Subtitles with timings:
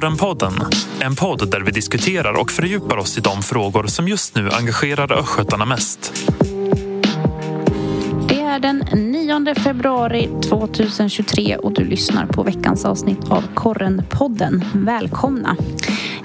[0.00, 0.52] Korrenpodden,
[1.00, 5.12] en podd där vi diskuterar och fördjupar oss i de frågor som just nu engagerar
[5.12, 6.12] östgötarna mest.
[8.28, 14.64] Det är den 9 februari 2023 och du lyssnar på veckans avsnitt av Korrenpodden.
[14.74, 15.56] Välkomna!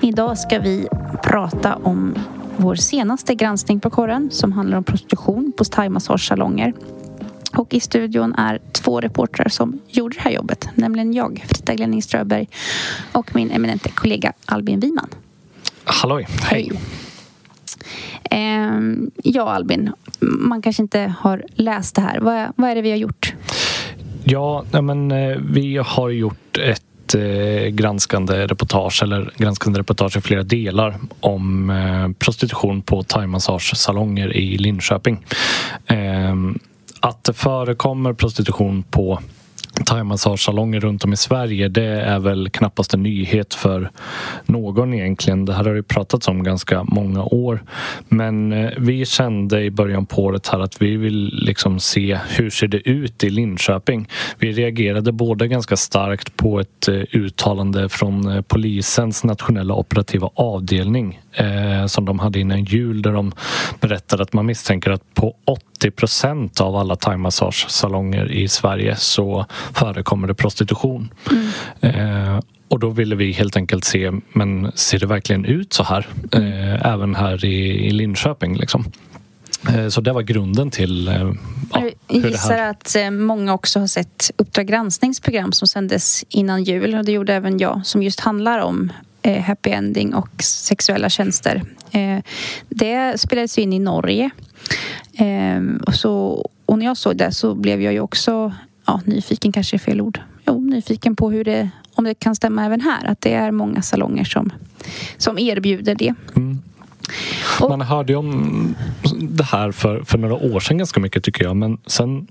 [0.02, 0.88] Idag ska vi
[1.24, 2.16] prata om
[2.58, 6.74] vår senaste granskning på korren som handlar om prostitution på thaimassagesalonger.
[7.56, 12.02] Och i studion är två reportrar som gjorde det här jobbet, nämligen jag, Frida Glenning
[12.02, 12.48] Ströberg
[13.12, 15.10] och min eminente kollega Albin Wiman.
[15.84, 16.70] Halloj, hej.
[16.72, 16.80] hej.
[18.32, 22.20] Ehm, ja, Albin, man kanske inte har läst det här.
[22.20, 23.34] Vad, vad är det vi har gjort?
[24.24, 30.44] Ja, men eh, vi har gjort ett eh, granskande reportage eller granskande reportage i flera
[30.44, 35.26] delar om eh, prostitution på thaimassagesalonger i Linköping.
[37.06, 39.20] Att det förekommer prostitution på
[39.86, 43.92] thaimassagesalonger runt om i Sverige det är väl knappast en nyhet för
[44.46, 45.46] någon egentligen.
[45.46, 47.64] Det här har ju pratats om ganska många år.
[48.08, 52.50] Men eh, vi kände i början på året här att vi vill liksom se hur
[52.50, 54.10] ser det ut i Linköping.
[54.40, 61.22] Vi reagerade både ganska starkt på ett eh, uttalande från eh, polisens nationella operativa avdelning
[61.34, 63.32] eh, som de hade innan jul där de
[63.80, 65.36] berättade att man misstänker att på
[65.86, 71.14] 80 procent av alla thaimassagesalonger i Sverige så förekommer det prostitution.
[71.32, 72.32] Mm.
[72.32, 76.08] Eh, och då ville vi helt enkelt se, men ser det verkligen ut så här?
[76.32, 78.86] Eh, även här i, i Linköping liksom.
[79.70, 81.32] Eh, så det var grunden till eh,
[81.74, 86.96] ja, Jag gissar att eh, många också har sett Uppdrag granskningsprogram som sändes innan jul
[86.96, 88.92] och det gjorde även jag som just handlar om
[89.46, 91.62] happy ending och sexuella tjänster.
[92.70, 94.30] Det spelades in i Norge.
[95.94, 98.54] Så, och när jag såg det så blev jag ju också
[98.86, 100.20] ja, nyfiken kanske är fel ord.
[100.48, 103.06] Jo, nyfiken på hur det, om det kan stämma även här.
[103.06, 104.54] Att det är många salonger som,
[105.18, 106.14] som erbjuder det.
[106.36, 106.60] Mm.
[107.62, 108.76] Och, Man hörde ju om
[109.20, 111.56] det här för, för några år sedan ganska mycket tycker jag.
[111.56, 112.28] Men sen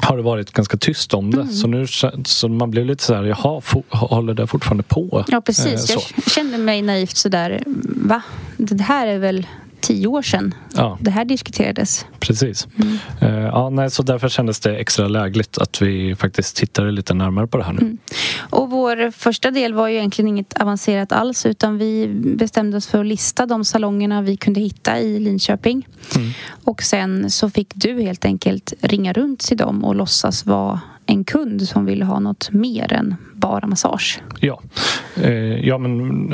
[0.00, 1.40] har det varit ganska tyst om det.
[1.40, 1.52] Mm.
[1.52, 1.86] Så nu
[2.24, 5.24] så man blev lite så här, jaha, håller det fortfarande på?
[5.28, 5.90] Ja, precis.
[5.90, 7.62] Eh, jag kände mig naivt sådär,
[7.96, 8.22] va?
[8.56, 9.46] Det här är väl
[9.82, 10.98] tio år sedan ja.
[11.00, 12.06] det här diskuterades.
[12.18, 12.68] Precis.
[12.82, 12.98] Mm.
[13.22, 17.46] Uh, ja, nej, så därför kändes det extra lägligt att vi faktiskt tittade lite närmare
[17.46, 17.80] på det här nu.
[17.80, 17.98] Mm.
[18.50, 23.00] Och vår första del var ju egentligen inget avancerat alls utan vi bestämde oss för
[23.00, 25.88] att lista de salongerna vi kunde hitta i Linköping.
[26.16, 26.30] Mm.
[26.64, 31.24] Och sen så fick du helt enkelt ringa runt till dem och låtsas vara en
[31.24, 34.22] kund som ville ha något mer än bara massage.
[34.40, 34.60] Ja,
[35.16, 36.26] eh, ja men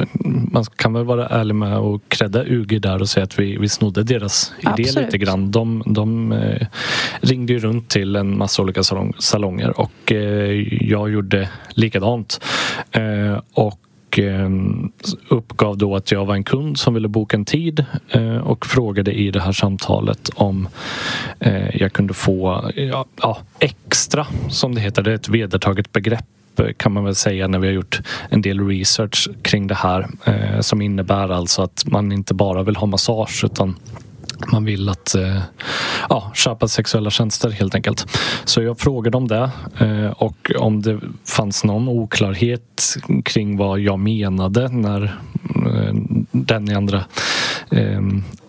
[0.53, 3.69] man kan väl vara ärlig med och credda UG där och säga att vi, vi
[3.69, 4.97] snodde deras Absolut.
[4.97, 5.51] idé lite grann.
[5.51, 6.67] De, de eh,
[7.21, 12.45] ringde ju runt till en massa olika salong, salonger och eh, jag gjorde likadant.
[12.91, 14.93] Eh, och och ehm,
[15.29, 19.13] uppgav då att jag var en kund som ville boka en tid eh, och frågade
[19.13, 20.69] i det här samtalet om
[21.41, 22.71] eh, jag kunde få
[23.21, 25.03] ja, extra, som det heter.
[25.03, 26.25] Det är ett vedertaget begrepp
[26.77, 30.61] kan man väl säga när vi har gjort en del research kring det här eh,
[30.61, 33.77] som innebär alltså att man inte bara vill ha massage utan
[34.53, 35.41] man vill att eh,
[36.09, 38.19] ja, köpa sexuella tjänster helt enkelt.
[38.45, 43.99] Så jag frågade om det eh, och om det fanns någon oklarhet kring vad jag
[43.99, 45.03] menade när
[45.67, 45.95] eh,
[46.33, 47.05] den i andra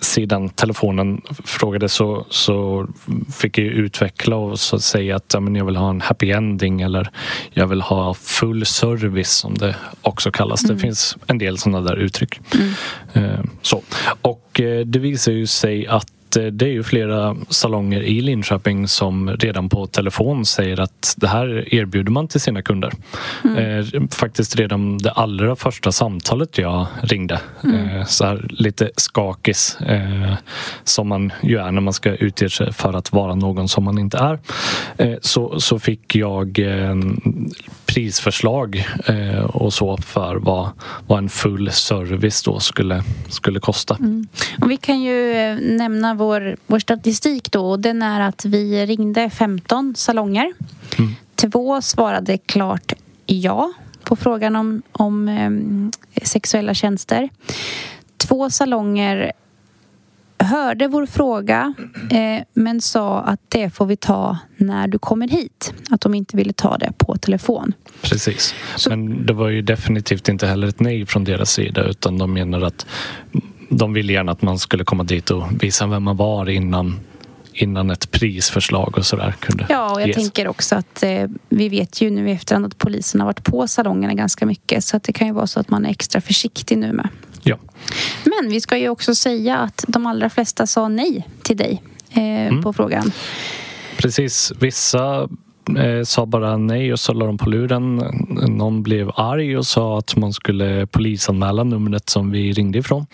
[0.01, 2.87] sidan telefonen frågade så, så
[3.33, 6.81] fick jag utveckla och så säga att ja, men jag vill ha en happy ending
[6.81, 7.09] eller
[7.53, 10.63] jag vill ha full service som det också kallas.
[10.63, 10.75] Mm.
[10.75, 12.39] Det finns en del sådana där uttryck.
[13.13, 13.49] Mm.
[13.61, 13.83] Så.
[14.21, 19.29] Och det visar ju sig att Eh, det är ju flera salonger i Linköping som
[19.29, 22.93] redan på telefon säger att det här erbjuder man till sina kunder.
[23.43, 23.57] Mm.
[23.57, 27.89] Eh, faktiskt redan det allra första samtalet jag ringde, mm.
[27.89, 29.77] Eh, så här lite skakis
[30.83, 33.99] som man ju är när man ska utge sig för att vara någon som man
[33.99, 34.39] inte är.
[35.21, 36.59] Så, så fick jag
[37.85, 38.87] prisförslag
[39.47, 40.69] och så för vad,
[41.07, 43.95] vad en full service då skulle, skulle kosta.
[43.99, 44.27] Mm.
[44.61, 45.33] Och vi kan ju
[45.77, 50.53] nämna vår, vår statistik då och den är att vi ringde 15 salonger.
[50.97, 51.11] Mm.
[51.35, 52.93] Två svarade klart
[53.25, 53.73] ja
[54.03, 55.51] på frågan om, om eh,
[56.23, 57.29] sexuella tjänster.
[58.17, 59.31] Två salonger
[60.39, 61.73] hörde vår fråga
[62.11, 65.73] eh, men sa att det får vi ta när du kommer hit.
[65.89, 67.73] Att de inte ville ta det på telefon.
[68.01, 68.55] Precis.
[68.75, 68.89] Så...
[68.89, 72.61] Men det var ju definitivt inte heller ett nej från deras sida utan de menar
[72.61, 72.85] att
[73.69, 76.99] de ville gärna att man skulle komma dit och visa vem man var innan
[77.53, 80.17] innan ett prisförslag och sådär kunde Ja, och jag ges.
[80.17, 83.67] tänker också att eh, vi vet ju nu i efterhand att polisen har varit på
[83.67, 86.77] salongerna ganska mycket så att det kan ju vara så att man är extra försiktig
[86.77, 87.09] nu med.
[87.43, 87.57] Ja.
[88.23, 92.19] Men vi ska ju också säga att de allra flesta sa nej till dig eh,
[92.47, 92.63] Mm.
[92.63, 93.11] på frågan.
[93.97, 94.51] Precis.
[94.59, 95.29] Vissa
[95.77, 97.95] eh, sa bara nej och så la de på luren.
[98.47, 103.05] Någon blev arg och sa att man skulle polisanmäla numret som vi ringde ifrån.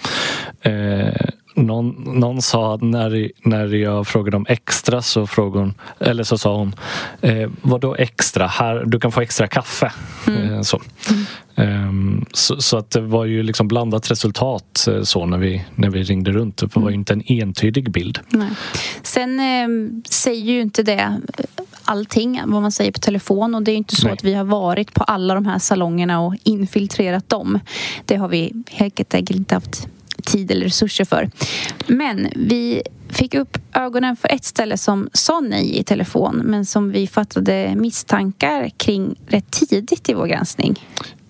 [0.61, 6.37] Eh, någon, någon sa när, när jag frågade om extra så frågade hon, eller så
[6.37, 6.75] sa hon
[7.21, 8.47] eh, Vadå extra?
[8.47, 9.91] Här, du kan få extra kaffe.
[10.27, 10.81] Eh, så.
[11.55, 12.61] Ehm, så.
[12.61, 16.31] Så att det var ju liksom blandat resultat eh, så när vi, när vi ringde
[16.31, 16.57] runt.
[16.57, 18.19] Det var ju inte en entydig bild.
[18.29, 18.49] Nej.
[19.03, 19.67] Sen eh,
[20.09, 21.17] säger ju inte det
[21.85, 24.13] allting vad man säger på telefon och det är inte så Nej.
[24.13, 27.59] att vi har varit på alla de här salongerna och infiltrerat dem.
[28.05, 29.87] Det har vi helt enkelt inte haft
[30.23, 31.29] tid eller resurser för.
[31.87, 36.91] Men vi fick upp ögonen för ett ställe som sa nej i telefon men som
[36.91, 40.75] vi fattade misstankar kring rätt tidigt i vår granskning.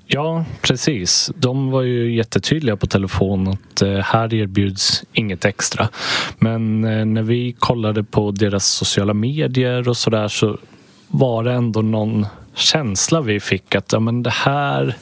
[0.08, 1.32] Ja, precis.
[1.36, 5.90] De var ju jättetydliga på telefon att eh, här erbjuds inget extra.
[6.38, 10.58] Men eh, när vi kollade på deras sociala medier och sådär så
[11.08, 14.96] var det ändå någon känsla vi fick att ja, men det här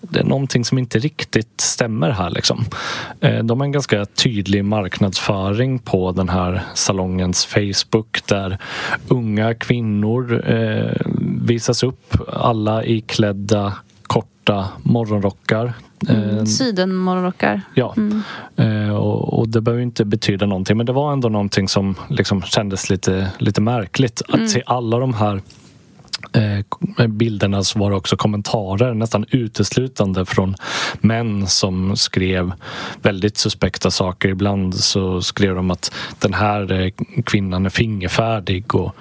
[0.00, 2.30] det är någonting som inte riktigt stämmer här.
[2.30, 2.64] Liksom.
[3.20, 8.58] Eh, de har en ganska tydlig marknadsföring på den här salongens Facebook där
[9.08, 10.42] unga kvinnor
[11.46, 13.72] visas upp, alla iklädda
[14.46, 15.72] korta morgonrockar.
[16.08, 17.60] Eh, Sidenmorgonrockar.
[17.74, 17.94] Ja,
[18.56, 22.42] eh, och, och det behöver inte betyda någonting men det var ändå någonting som liksom
[22.42, 24.22] kändes lite, lite märkligt.
[24.28, 25.42] Att se alla de här
[26.32, 30.54] eh, bilderna så var det också kommentarer nästan uteslutande från
[31.00, 32.52] män som skrev
[33.02, 34.28] väldigt suspekta saker.
[34.28, 36.90] Ibland så skrev de att den här eh,
[37.24, 38.96] kvinnan är fingerfärdig och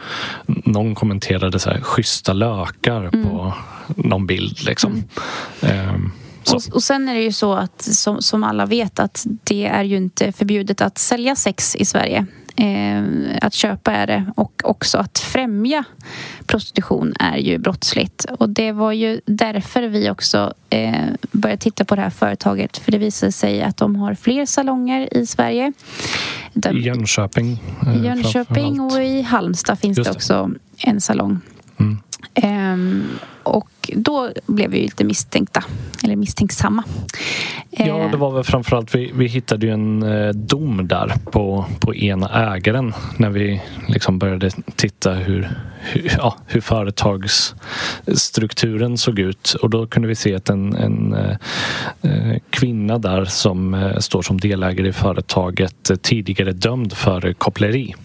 [0.45, 3.53] någon kommenterade så här schyssta lökar på
[3.95, 4.63] någon bild.
[4.65, 5.03] Liksom.
[5.61, 6.11] Ehm,
[6.43, 6.55] så.
[6.55, 9.83] Och, och sen är det ju så att som, som alla vet att det är
[9.83, 12.25] ju inte förbjudet att sälja sex i Sverige.
[12.57, 13.03] Eh,
[13.41, 15.83] att köpa är det och också att främja
[16.45, 18.25] prostitution är ju brottsligt.
[18.39, 20.93] Och det var ju därför vi också eh,
[21.31, 25.17] började titta på det här företaget för det visade sig att de har fler salonger
[25.17, 25.73] i Sverige.
[26.53, 27.59] De, I Jönköping.
[27.87, 30.15] eh, I Jönköping och i Halmstad finns Just det det.
[30.17, 31.39] också en salong.
[31.77, 33.03] Mm.
[33.45, 35.63] Och då blev vi lite misstänkta,
[36.03, 36.83] eller misstänksamma.
[37.77, 41.65] Ja, Ehm, det var väl framförallt vi, vi hittade ju en eh, dom där på,
[41.79, 45.49] på ena ägaren när vi liksom började titta hur,
[45.79, 51.37] hur, ja, hur företagsstrukturen såg ut och då kunde vi se att en, en eh,
[52.01, 57.95] eh, kvinna där som eh, står som delägare i företaget eh, tidigare dömd för koppleri.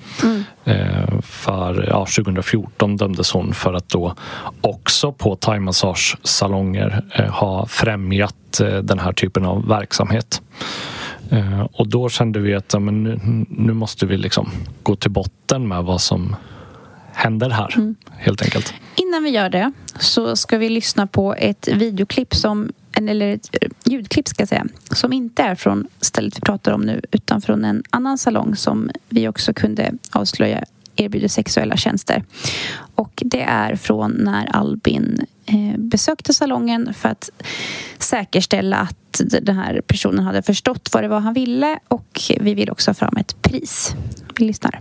[0.65, 4.15] Eh, för ja, 2014 dömdes hon för att då
[4.61, 10.43] också på thaimassagesalonger eh, ha främjat eh, den här typen av verksamhet.
[11.31, 14.51] Eh, och då kände vi att ja, men nu, nu måste vi liksom
[14.83, 16.37] gå till botten med vad som
[17.13, 18.75] händer här, helt enkelt.
[18.97, 24.29] Innan vi gör det så ska vi lyssna på ett videoklipp som eller ett ljudklipp
[24.29, 27.83] ska jag säga som inte är från stället vi pratar om nu utan från en
[27.91, 30.65] annan salong som vi också kunde avslöja
[31.01, 32.23] erbjuder sexuella tjänster.
[32.95, 37.31] Och det är från när Albin eh, besökte salongen för att
[37.99, 42.71] säkerställa att den här personen hade förstått vad det var han ville och vi vill
[42.71, 43.95] också ha fram ett pris.
[44.39, 44.81] Vi lyssnar.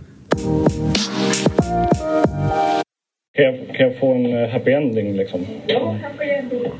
[3.32, 5.46] Kan jag, kan jag få en eh, happy ending liksom?
[5.66, 6.72] Ja, happy ending.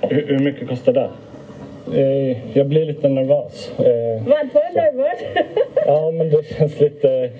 [0.00, 1.10] Hur, hur mycket kostar det?
[1.94, 3.70] Eh, jag blir lite nervös.
[3.78, 5.20] Eh, Varför nervös?
[5.86, 7.30] ja, men det känns lite...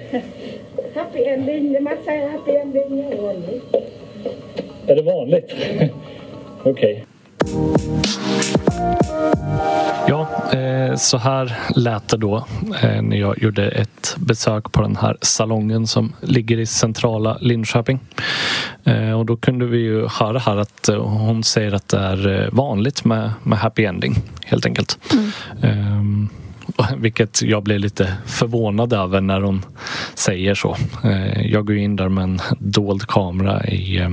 [1.10, 3.74] happy ending, man säger ending är vanligt.
[4.86, 5.52] Är det vanligt?
[6.64, 7.06] Okej.
[10.08, 12.46] Ja, eh, så här lät det då
[12.82, 18.00] eh, när jag gjorde ett besök på den här salongen som ligger i centrala Linköping.
[18.84, 23.04] Eh, och då kunde vi ju höra här att hon säger att det är vanligt
[23.04, 24.14] med, med happy ending
[24.44, 24.98] helt enkelt.
[25.62, 26.28] Ehm,
[26.96, 29.64] vilket jag blev lite förvånad över när hon
[30.14, 30.76] säger så.
[31.04, 34.10] Eh, jag går in där med en dold kamera i, eh,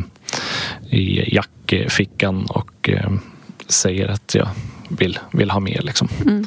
[0.89, 3.11] i jackfickan och eh,
[3.67, 4.47] säger att jag
[4.89, 5.81] vill, vill ha mer.
[5.81, 6.07] Liksom.
[6.25, 6.45] Mm.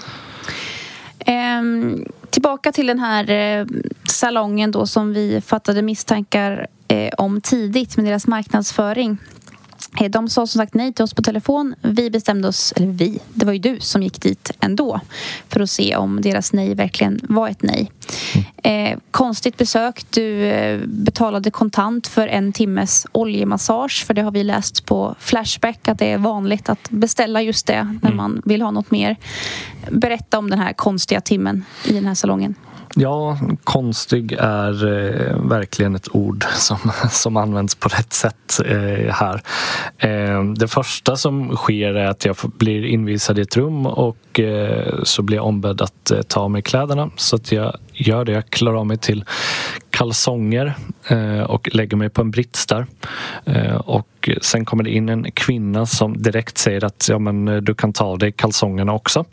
[1.27, 3.67] Ehm, tillbaka till den här eh,
[4.05, 9.19] salongen då som vi fattade misstankar eh, om tidigt med deras marknadsföring.
[9.99, 11.75] Eh, de sa som sagt nej till oss på telefon.
[11.83, 15.01] Vi bestämde oss, eller vi, det var ju du som gick dit ändå
[15.49, 17.91] för att se om deras nej verkligen var ett nej.
[18.35, 18.93] Mm.
[18.93, 20.05] Eh, konstigt besök.
[20.11, 25.89] Du eh, betalade kontant för en timmes oljemassage för det har vi läst på Flashback
[25.89, 28.17] att det är vanligt att beställa just det när mm.
[28.17, 29.17] man vill ha något mer.
[29.91, 32.55] Berätta om den här konstiga timmen i den här salongen.
[32.95, 36.79] Ja, konstig är eh, verkligen ett ord som,
[37.11, 39.43] som används på rätt sätt eh, här.
[39.99, 44.95] Eh, det första som sker är att jag blir invisad i ett rum och eh,
[45.03, 48.33] så blir jag ombedd att eh, ta av mig kläderna så att jag gör det.
[48.33, 49.25] Jag klär av mig till
[49.91, 50.75] kalsonger
[51.09, 52.87] eh, och lägger mig på en brits där.
[53.45, 57.57] Eh, och sen kommer det in en kvinna som direkt säger att ja, men, eh,
[57.57, 59.25] du kan ta av dig kalsongerna också.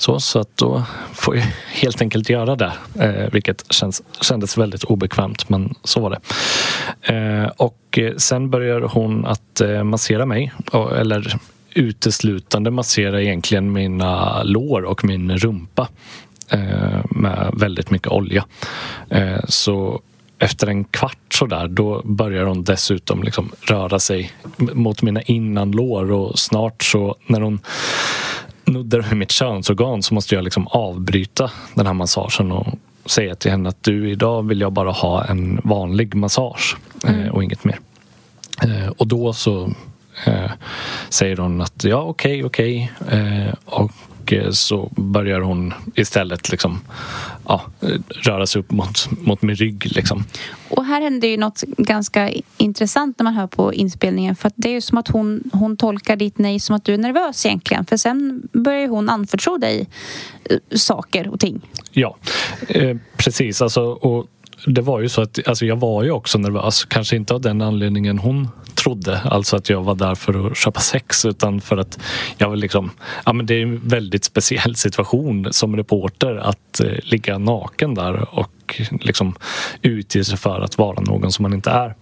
[0.00, 4.84] Så, så att då får jag helt enkelt göra det, eh, vilket känns, kändes väldigt
[4.84, 6.20] obekvämt, men så var det.
[7.14, 11.38] Eh, och eh, sen börjar hon att eh, massera mig, eller
[11.74, 15.88] uteslutande massera egentligen mina lår och min rumpa
[16.50, 18.44] eh, med väldigt mycket olja.
[19.08, 20.00] Eh, så
[20.38, 26.12] efter en kvart så där, då börjar hon dessutom liksom röra sig mot mina innanlår
[26.12, 27.60] och snart så när hon
[28.70, 32.66] nuddar vid mitt könsorgan så måste jag liksom avbryta den här massagen och
[33.04, 37.30] säga till henne att du, idag vill jag bara ha en vanlig massage eh, mm.
[37.30, 37.80] och inget mer.
[38.62, 39.70] Eh, och då så
[40.26, 40.50] eh,
[41.08, 42.92] säger hon att ja, okej, okay, okej.
[43.06, 43.52] Okay.
[43.64, 43.92] och
[44.32, 46.80] Eh, så börjar hon istället liksom,
[47.48, 47.62] ja,
[48.08, 49.86] röra sig upp mot, mot min rygg.
[49.96, 50.24] Liksom.
[50.68, 54.36] Och här händer ju något ganska intressant när man hör på inspelningen.
[54.36, 56.98] För det är ju som att hon, hon tolkar ditt nej som att du är
[56.98, 57.86] nervös egentligen.
[57.86, 59.88] För sen börjar hon anförtro dig
[60.44, 61.60] eh, saker och ting.
[61.92, 62.16] Ja,
[62.68, 63.62] eh, precis.
[63.62, 64.26] Alltså, och
[64.66, 66.84] det var ju så att alltså jag var ju också nervös.
[66.84, 68.48] Kanske inte av den anledningen hon
[68.82, 71.98] trodde, alltså att jag var där för att köpa sex utan för att
[72.38, 72.90] jag vill liksom,
[73.26, 78.38] ja men det är en väldigt speciell situation som reporter att eh, ligga naken där
[78.38, 79.34] och liksom
[79.82, 81.94] utge sig för att vara någon som man inte är.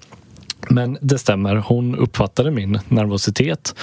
[0.70, 3.74] Men det stämmer, hon uppfattade min nervositet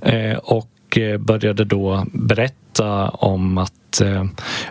[0.00, 4.24] eh, och och eh, började då berätta om att eh,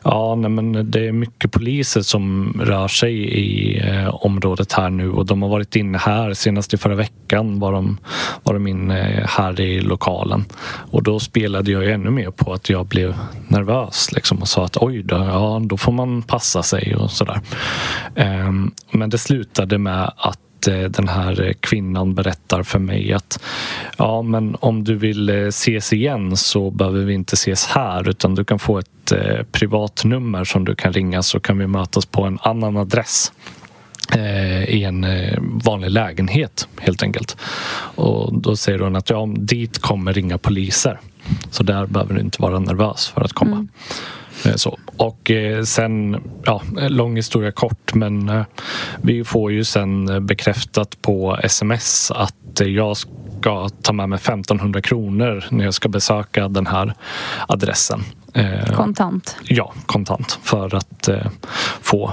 [0.04, 5.12] ja, nej, men det är mycket poliser som rör sig i eh, området här nu
[5.12, 6.34] och de har varit inne här.
[6.34, 7.98] Senast i förra veckan var de,
[8.44, 10.46] var de inne eh, här i lokalen
[10.92, 13.16] och då spelade jag ännu mer på att jag blev
[13.48, 17.40] nervös liksom, och sa att oj då, ja, då får man passa sig och sådär.
[18.16, 18.52] Eh,
[18.92, 23.40] men det slutade med att Eh, den här eh, kvinnan berättar för mig att
[23.98, 28.36] ja, men om du vill eh, ses igen så behöver vi inte ses här utan
[28.36, 32.06] du kan få ett eh, privat nummer som du kan ringa så kan vi mötas
[32.06, 33.32] på en annan adress
[34.68, 35.06] i en
[35.64, 37.38] vanlig lägenhet helt enkelt.
[37.96, 41.00] Och då säger hon att ja, dit kommer ringa poliser.
[41.52, 43.56] Så där behöver du inte vara nervös för att komma.
[43.56, 43.68] Mm.
[44.46, 44.78] Eh, så.
[44.98, 48.44] Och eh, sen, ja, lång historia kort, men eh,
[49.02, 55.46] vi får ju sen bekräftat på sms att jag ska ta med mig 1500 kronor
[55.50, 56.94] när jag ska besöka den här
[57.48, 58.04] adressen.
[58.76, 59.36] Kontant?
[59.44, 61.10] Ja, kontant för att
[61.82, 62.12] få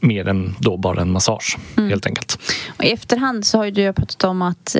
[0.00, 1.90] mer än då bara en massage mm.
[1.90, 2.38] helt enkelt.
[2.76, 4.76] Och I efterhand så har ju du pratat om att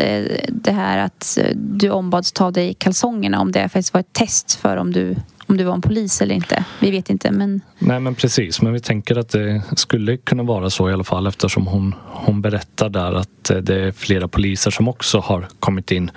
[0.49, 4.77] det här att du ombads ta dig kalsongerna om det faktiskt var ett test för
[4.77, 5.17] om du
[5.52, 6.64] om du var en polis eller inte.
[6.80, 7.61] Vi vet inte men...
[7.78, 11.26] Nej men precis, men vi tänker att det skulle kunna vara så i alla fall
[11.26, 15.90] eftersom hon, hon berättar där att eh, det är flera poliser som också har kommit
[15.90, 16.11] in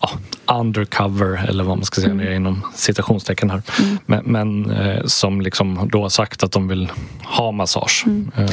[0.00, 0.10] ja,
[0.60, 2.32] undercover eller vad man ska säga mm.
[2.32, 3.62] inom citationstecken här.
[3.82, 3.98] Mm.
[4.06, 6.92] Men, men eh, som liksom då har sagt att de vill
[7.24, 8.04] ha massage.
[8.06, 8.30] Mm.
[8.36, 8.50] Eh,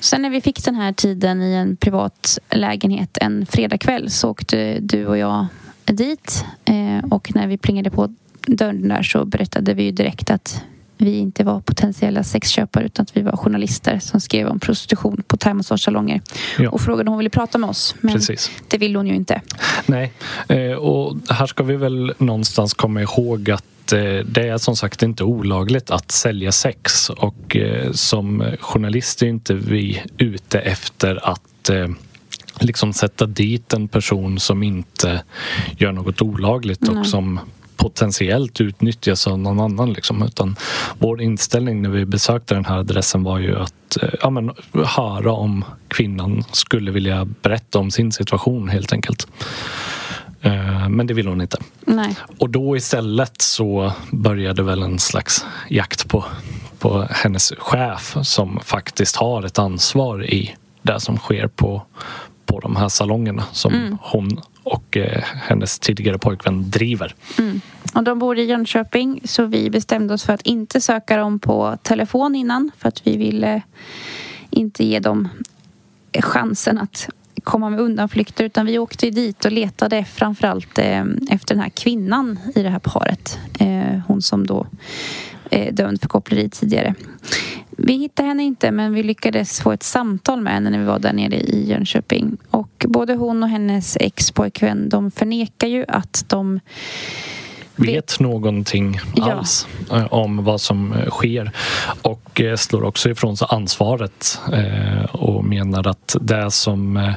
[0.00, 4.78] Sen när vi fick den här tiden i en privat lägenhet en fredagkväll så åkte
[4.80, 5.46] du och jag
[5.84, 8.14] dit eh, och när vi plingade på
[8.46, 10.62] dörren där så berättade vi ju direkt att
[11.00, 15.36] vi inte var potentiella sexköpare utan att vi var journalister som skrev om prostitution på
[15.36, 16.20] thaimassagesalonger.
[16.58, 16.70] Ja.
[16.70, 17.94] Och frågade om hon ville prata med oss.
[18.00, 18.50] Men Precis.
[18.68, 19.40] det ville hon ju inte.
[19.86, 20.12] Nej,
[20.48, 25.02] eh, och här ska vi väl någonstans komma ihåg att eh, det är som sagt
[25.02, 31.70] inte olagligt att sälja sex och eh, som journalist är inte vi ute efter att
[32.60, 35.22] liksom sätta dit en person som inte
[35.78, 36.98] gör något olagligt Nej.
[36.98, 37.40] och som
[37.80, 39.92] potentiellt utnyttjas av någon annan.
[39.92, 40.22] Liksom.
[40.22, 40.56] Utan
[40.98, 44.50] vår inställning när vi besökte den här adressen var ju att eh, ja, men,
[44.84, 49.26] höra om kvinnan skulle vilja berätta om sin situation helt enkelt.
[50.40, 51.56] Eh, men det ville hon inte.
[51.84, 52.16] Nej.
[52.38, 56.24] Och då istället så började väl en slags jakt på,
[56.78, 61.82] på hennes chef som faktiskt har ett ansvar i det som sker på,
[62.50, 63.98] på de här salongerna som mm.
[64.02, 67.14] hon och eh, hennes tidigare pojkvän driver.
[67.38, 67.60] Mm.
[67.94, 71.78] Och de bor i Jönköping så vi bestämde oss för att inte söka dem på
[71.82, 73.62] telefon innan för att vi ville
[74.50, 75.28] inte ge dem
[76.20, 77.08] chansen att
[77.44, 82.38] komma med undanflykter utan vi åkte dit och letade framförallt eh, efter den här kvinnan
[82.54, 83.38] i det här paret.
[83.58, 84.66] Eh, hon som då
[85.50, 86.94] är dömd för koppleri tidigare.
[87.82, 90.98] Vi hittade henne inte men vi lyckades få ett samtal med henne när vi var
[90.98, 92.36] där nere i Jönköping.
[92.50, 96.60] Och både hon och hennes ex-pojkvän de förnekar ju att de
[97.76, 99.32] vet någonting ja.
[99.32, 101.50] alls eh, om vad som eh, sker
[102.02, 104.40] och eh, slår också ifrån sig ansvaret
[105.12, 107.12] och menar att det som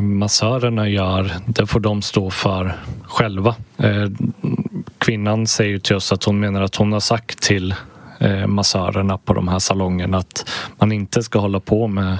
[0.00, 3.54] massörerna gör, det får de stå för själva.
[4.98, 7.74] Kvinnan säger till oss att hon menar att hon har sagt till
[8.46, 12.18] massörerna på de här salongerna att man inte ska hålla på med,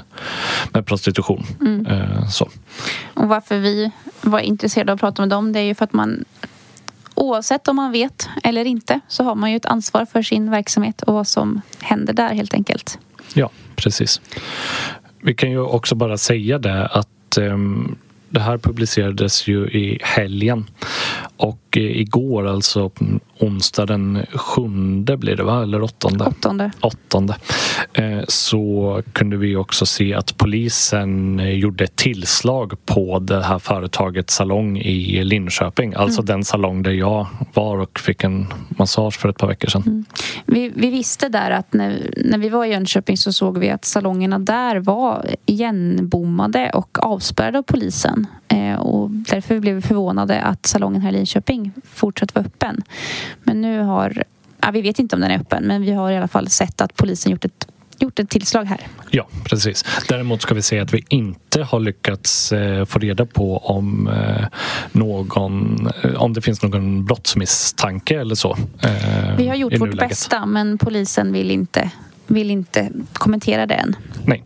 [0.72, 1.44] med prostitution.
[1.60, 1.86] Mm.
[2.28, 2.48] Så.
[3.14, 5.92] Och varför vi var intresserade av att prata med dem det är ju för att
[5.92, 6.24] man
[7.14, 11.02] oavsett om man vet eller inte så har man ju ett ansvar för sin verksamhet
[11.02, 12.98] och vad som händer där helt enkelt.
[13.34, 14.20] Ja, precis.
[15.22, 17.98] Vi kan ju också bara säga det att um,
[18.28, 20.70] det här publicerades ju i helgen
[21.36, 22.90] och igår, alltså
[23.38, 25.62] onsdag den sjunde blir det va?
[25.62, 26.24] Eller åttonde?
[26.24, 26.70] Åttonde.
[26.80, 27.36] åttonde.
[27.92, 34.34] Eh, så kunde vi också se att polisen gjorde ett tillslag på det här företagets
[34.34, 35.94] salong i Linköping.
[35.94, 36.26] Alltså mm.
[36.26, 39.82] den salong där jag var och fick en massage för ett par veckor sedan.
[39.86, 40.04] Mm.
[40.46, 43.84] Vi, vi, visste där att när, när vi var i Jönköping så såg vi att
[43.84, 48.26] salongerna där var igenbommade och avspärrade av polisen.
[48.48, 52.82] Eh, och därför blev vi förvånade att salongen här i Linköping fortsatt vara öppen.
[53.42, 54.24] Men nu har,
[54.60, 56.80] ja, vi vet inte om den är öppen men vi har i alla fall sett
[56.80, 57.66] att polisen gjort ett
[57.98, 58.80] gjort ett tillslag här.
[59.10, 59.84] Ja, precis.
[60.08, 64.46] Däremot ska vi säga att vi inte har lyckats eh, få reda på om eh,
[64.92, 68.56] någon, om det finns någon brottsmisstanke eller så.
[69.36, 71.90] vi har gjort vårt bästa men polisen vill inte,
[72.26, 73.96] vill inte kommentera det än.
[74.24, 74.44] Nej.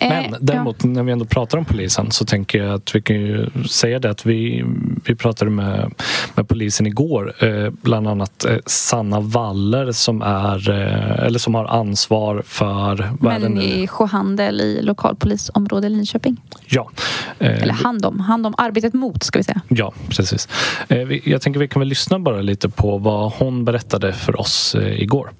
[0.00, 0.88] Men eh, däremot ja.
[0.88, 4.10] när vi ändå pratar om polisen så tänker jag att vi kan ju säga det
[4.10, 4.64] att vi,
[5.04, 5.92] vi pratade med,
[6.34, 7.44] med polisen igår.
[7.44, 13.12] Eh, bland annat eh, Sanna Waller som, är, eh, eller som har ansvar för...
[13.20, 16.36] Människohandel i lokalpolisområde Linköping.
[16.66, 16.90] Ja.
[17.38, 19.60] Eh, eller hand om, hand om arbetet mot ska vi säga.
[19.68, 20.48] Ja, precis.
[20.88, 24.76] Vi, jag tänker vi kan väl lyssna bara lite på vad hon berättade för oss
[24.80, 25.30] igår.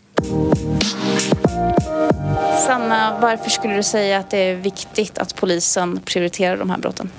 [2.57, 7.11] Sanna, varför skulle du säga att det är viktigt att polisen prioriterar de här brotten?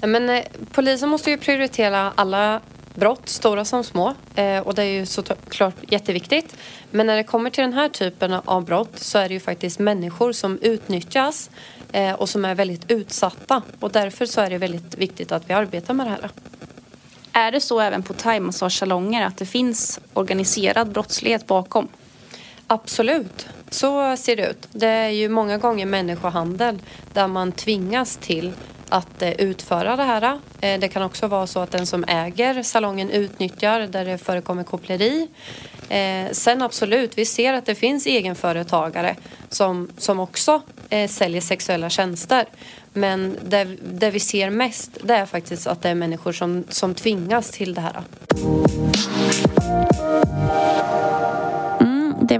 [0.00, 2.60] Men, eh, polisen måste ju prioritera alla
[2.94, 4.14] brott, stora som små.
[4.34, 6.56] Eh, och det är ju såklart jätteviktigt.
[6.90, 9.78] Men när det kommer till den här typen av brott så är det ju faktiskt
[9.78, 11.50] människor som utnyttjas
[11.92, 13.62] eh, och som är väldigt utsatta.
[13.80, 16.30] Och därför så är det väldigt viktigt att vi arbetar med det här.
[17.32, 21.88] Är det så även på thaimassagesalonger att det finns organiserad brottslighet bakom?
[22.66, 24.68] Absolut, så ser det ut.
[24.72, 26.78] Det är ju många gånger människohandel
[27.12, 28.52] där man tvingas till
[28.88, 30.40] att eh, utföra det här.
[30.60, 34.64] Eh, det kan också vara så att den som äger salongen utnyttjar där det förekommer
[34.64, 35.28] koppleri.
[35.88, 39.16] Eh, sen absolut, vi ser att det finns egenföretagare
[39.48, 40.62] som, som också
[41.08, 42.44] säljer sexuella tjänster.
[42.92, 46.94] Men det, det vi ser mest det är faktiskt att det är människor som, som
[46.94, 48.02] tvingas till det här.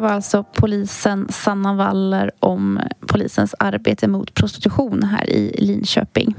[0.03, 6.35] Det var alltså polisen Sanna Waller om polisens arbete mot prostitution här i Linköping.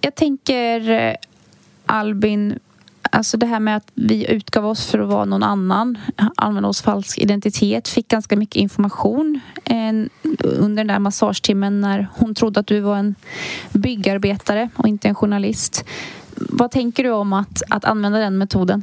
[0.00, 1.14] Jag tänker eh,
[1.86, 2.58] Albin,
[3.10, 5.98] alltså det här med att vi utgav oss för att vara någon annan,
[6.36, 9.92] använde oss falsk identitet, fick ganska mycket information eh,
[10.42, 13.14] under den där massagetimmen när hon trodde att du var en
[13.72, 15.84] byggarbetare och inte en journalist.
[16.34, 18.82] Vad tänker du om att, att använda den metoden?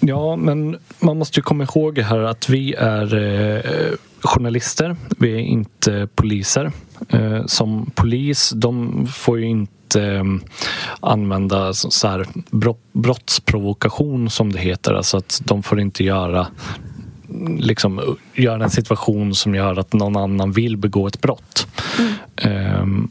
[0.00, 4.96] Ja, men man måste ju komma ihåg här att vi är eh, journalister.
[5.18, 6.72] Vi är inte poliser.
[7.08, 10.24] Eh, som polis, de får ju inte eh,
[11.00, 12.26] använda så här
[12.92, 14.94] brottsprovokation som det heter.
[14.94, 16.46] Alltså att de får inte göra
[17.58, 21.66] liksom göra en situation som gör att någon annan vill begå ett brott.
[22.36, 23.10] Mm.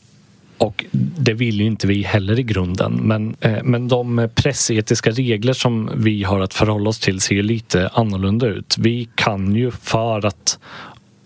[0.58, 0.86] Och
[1.20, 2.94] det vill ju inte vi heller i grunden.
[2.94, 7.44] Men, eh, men de pressetiska regler som vi har att förhålla oss till ser ju
[7.44, 8.76] lite annorlunda ut.
[8.78, 10.60] Vi kan ju för att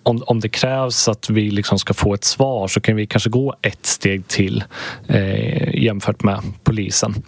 [0.03, 3.29] om, om det krävs att vi liksom ska få ett svar så kan vi kanske
[3.29, 4.63] gå ett steg till
[5.07, 7.23] eh, jämfört med polisen.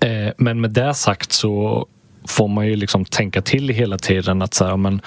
[0.00, 1.86] Eh, men med det sagt så
[2.28, 5.00] får man ju liksom tänka till hela tiden att så här, men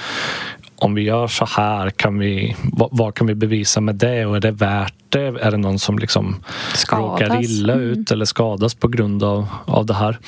[0.82, 4.36] om vi gör så här, kan vi, vad, vad, kan vi bevisa med det och
[4.36, 5.20] är det värt det?
[5.20, 6.44] Är det någon som liksom
[6.92, 7.86] råkar illa mm.
[7.86, 10.20] ut eller skadas på grund av, av det här?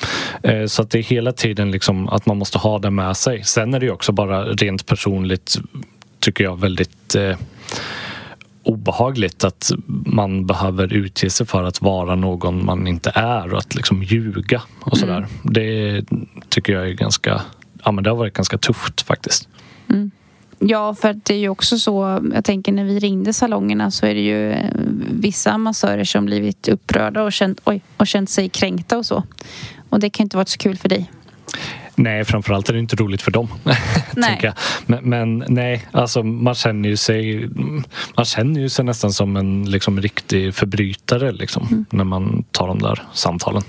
[0.42, 3.44] Eh, så att det är hela tiden liksom att man måste ha det med sig.
[3.44, 5.58] Sen är det ju också bara rent personligt,
[6.20, 7.36] tycker jag, väldigt eh,
[8.62, 9.70] obehagligt att
[10.06, 14.62] man behöver utge sig för att vara någon man inte är och att liksom ljuga
[14.80, 15.16] och sådär.
[15.16, 15.28] Mm.
[15.42, 16.04] Det
[16.48, 17.42] tycker jag är ganska,
[17.84, 19.48] ja men det har varit ganska tufft faktiskt.
[19.88, 20.10] Mm.
[20.68, 24.14] Ja, för det är ju också så, jag tänker när vi ringde salongerna så är
[24.14, 24.70] det ju eh,
[25.10, 29.22] vissa massörer som blivit upprörda och känt, oj, och känt sig kränkta och så.
[29.88, 31.10] Och det kan inte vara så kul för dig.
[31.94, 33.48] Nej, framförallt är det inte roligt för dem.
[34.16, 34.52] Nej.
[34.86, 37.48] Men, men, nej, alltså man känner ju sig
[38.16, 41.84] Man känner ju sig nästan som en liksom, riktig förbrytare liksom, mm.
[41.90, 43.62] när man tar de där samtalen.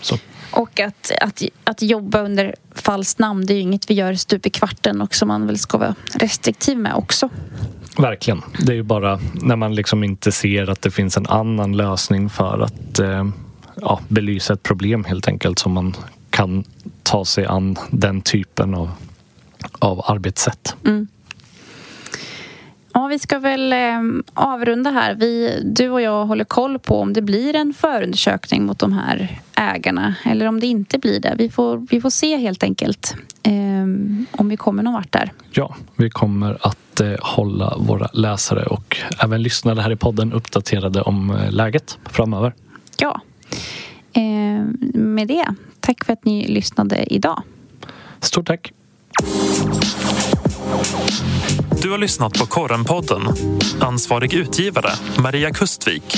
[0.00, 0.18] Så.
[0.50, 4.46] Och att, att, att jobba under falskt namn, det är ju inget vi gör stup
[4.46, 7.28] i kvarten och som man väl ska vara restriktiv med också.
[7.98, 8.42] Verkligen.
[8.58, 12.30] Det är ju bara när man liksom inte ser att det finns en annan lösning
[12.30, 13.28] för att eh,
[13.74, 15.96] ja, belysa ett problem helt enkelt som man
[16.30, 16.64] kan
[17.02, 18.90] ta sig an den typen av,
[19.78, 20.76] av arbetssätt.
[20.84, 21.08] Mm.
[22.94, 23.78] Ja, vi ska väl eh,
[24.34, 25.14] avrunda här.
[25.14, 29.40] Vi, du och jag håller koll på om det blir en förundersökning mot de här
[29.54, 31.34] ägarna eller om det inte blir det.
[31.38, 33.52] Vi får, vi får se helt enkelt eh,
[34.30, 35.32] om vi kommer någon vart där.
[35.50, 41.02] Ja, vi kommer att eh, hålla våra läsare och även lyssnare här i podden uppdaterade
[41.02, 42.54] om eh, läget framöver.
[42.98, 43.20] Ja.
[44.12, 44.22] Eh,
[44.94, 47.42] med det, tack för att ni lyssnade idag.
[48.20, 48.72] Stort tack.
[51.82, 53.22] Du har lyssnat på Korrenpodden.
[53.80, 56.16] Ansvarig utgivare Maria Kustvik.